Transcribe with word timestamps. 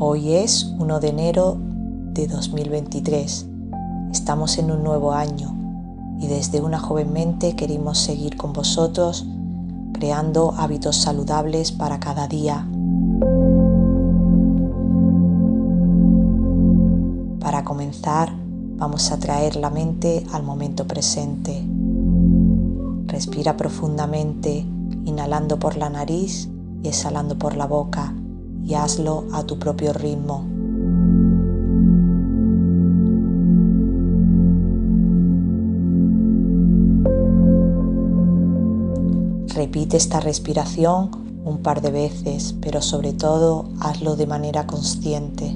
Hoy 0.00 0.32
es 0.34 0.74
1 0.76 0.98
de 0.98 1.08
enero 1.08 1.56
de 2.14 2.26
2023. 2.26 3.46
Estamos 4.10 4.58
en 4.58 4.72
un 4.72 4.82
nuevo 4.82 5.12
año 5.12 5.54
y 6.20 6.26
desde 6.26 6.60
una 6.60 6.80
joven 6.80 7.12
mente 7.12 7.54
queremos 7.54 7.98
seguir 7.98 8.36
con 8.36 8.52
vosotros 8.52 9.24
creando 9.92 10.52
hábitos 10.58 10.96
saludables 10.96 11.70
para 11.70 12.00
cada 12.00 12.26
día. 12.26 12.66
Para 17.38 17.62
comenzar, 17.62 18.32
vamos 18.76 19.12
a 19.12 19.18
traer 19.20 19.54
la 19.54 19.70
mente 19.70 20.26
al 20.32 20.42
momento 20.42 20.88
presente. 20.88 21.64
Respira 23.06 23.56
profundamente, 23.56 24.66
inhalando 25.04 25.60
por 25.60 25.76
la 25.76 25.88
nariz 25.88 26.48
y 26.82 26.88
exhalando 26.88 27.38
por 27.38 27.54
la 27.54 27.66
boca 27.66 28.12
y 28.66 28.74
hazlo 28.74 29.24
a 29.32 29.44
tu 29.44 29.58
propio 29.58 29.92
ritmo. 29.92 30.44
Repite 39.54 39.96
esta 39.96 40.20
respiración 40.20 41.10
un 41.44 41.58
par 41.58 41.80
de 41.80 41.90
veces, 41.90 42.54
pero 42.60 42.80
sobre 42.80 43.12
todo 43.12 43.68
hazlo 43.80 44.16
de 44.16 44.26
manera 44.26 44.66
consciente. 44.66 45.54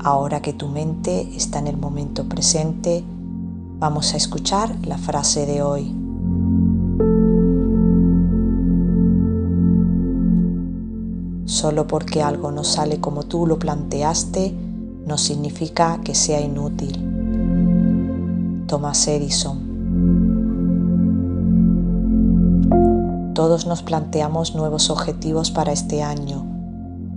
Ahora 0.00 0.40
que 0.40 0.52
tu 0.52 0.68
mente 0.68 1.28
está 1.34 1.58
en 1.58 1.66
el 1.66 1.76
momento 1.76 2.28
presente, 2.28 3.02
vamos 3.80 4.14
a 4.14 4.16
escuchar 4.16 4.76
la 4.86 4.96
frase 4.96 5.44
de 5.44 5.60
hoy. 5.60 5.92
Solo 11.46 11.88
porque 11.88 12.22
algo 12.22 12.52
no 12.52 12.62
sale 12.62 13.00
como 13.00 13.24
tú 13.24 13.44
lo 13.44 13.58
planteaste, 13.58 14.54
no 15.04 15.18
significa 15.18 16.00
que 16.04 16.14
sea 16.14 16.40
inútil. 16.40 17.04
Thomas 18.68 19.08
Edison. 19.08 19.58
Todos 23.34 23.66
nos 23.66 23.82
planteamos 23.82 24.54
nuevos 24.54 24.90
objetivos 24.90 25.50
para 25.50 25.72
este 25.72 26.02
año 26.02 26.47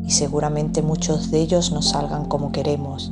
y 0.06 0.12
seguramente 0.12 0.82
muchos 0.82 1.32
de 1.32 1.42
ellos 1.42 1.72
no 1.72 1.82
salgan 1.82 2.26
como 2.26 2.52
queremos. 2.52 3.12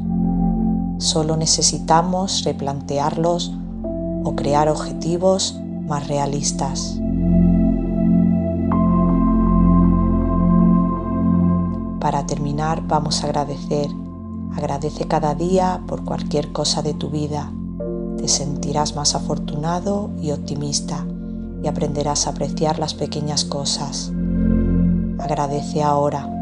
Solo 0.97 1.37
necesitamos 1.37 2.43
replantearlos 2.43 3.53
o 4.23 4.35
crear 4.35 4.67
objetivos 4.67 5.59
más 5.87 6.07
realistas. 6.07 6.99
Para 11.99 12.25
terminar 12.25 12.85
vamos 12.87 13.23
a 13.23 13.27
agradecer. 13.27 13.89
Agradece 14.55 15.07
cada 15.07 15.35
día 15.35 15.81
por 15.87 16.03
cualquier 16.03 16.51
cosa 16.51 16.81
de 16.81 16.93
tu 16.93 17.09
vida. 17.09 17.51
Te 18.17 18.27
sentirás 18.27 18.95
más 18.95 19.15
afortunado 19.15 20.09
y 20.21 20.31
optimista 20.31 21.05
y 21.63 21.67
aprenderás 21.67 22.27
a 22.27 22.31
apreciar 22.31 22.79
las 22.79 22.93
pequeñas 22.93 23.45
cosas. 23.45 24.11
Agradece 25.19 25.83
ahora. 25.83 26.38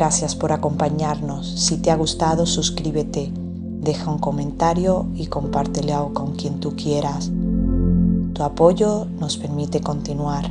Gracias 0.00 0.34
por 0.34 0.50
acompañarnos. 0.50 1.46
Si 1.60 1.76
te 1.76 1.90
ha 1.90 1.94
gustado, 1.94 2.46
suscríbete, 2.46 3.30
deja 3.34 4.10
un 4.10 4.18
comentario 4.18 5.06
y 5.14 5.26
compártelo 5.26 6.14
con 6.14 6.36
quien 6.36 6.58
tú 6.58 6.74
quieras. 6.74 7.30
Tu 8.32 8.42
apoyo 8.42 9.04
nos 9.18 9.36
permite 9.36 9.82
continuar. 9.82 10.50